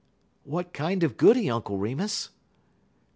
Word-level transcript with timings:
"What 0.45 0.73
kind 0.73 1.03
of 1.03 1.15
goody, 1.15 1.47
Uncle 1.47 1.77
Remus?" 1.77 2.31